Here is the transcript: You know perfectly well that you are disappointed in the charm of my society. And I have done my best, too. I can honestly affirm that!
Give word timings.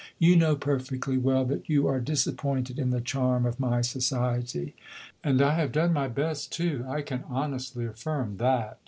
You 0.17 0.35
know 0.35 0.55
perfectly 0.55 1.19
well 1.19 1.45
that 1.45 1.69
you 1.69 1.85
are 1.85 1.99
disappointed 1.99 2.79
in 2.79 2.89
the 2.89 3.01
charm 3.01 3.45
of 3.45 3.59
my 3.59 3.81
society. 3.81 4.75
And 5.23 5.39
I 5.43 5.53
have 5.53 5.71
done 5.71 5.93
my 5.93 6.07
best, 6.07 6.51
too. 6.51 6.83
I 6.89 7.03
can 7.03 7.23
honestly 7.29 7.85
affirm 7.85 8.37
that! 8.37 8.79